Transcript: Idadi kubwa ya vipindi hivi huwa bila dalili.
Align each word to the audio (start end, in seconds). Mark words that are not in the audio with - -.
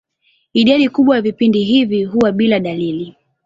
Idadi 0.53 0.89
kubwa 0.89 1.15
ya 1.15 1.21
vipindi 1.21 1.63
hivi 1.63 2.03
huwa 2.05 2.31
bila 2.31 2.59
dalili. 2.59 3.15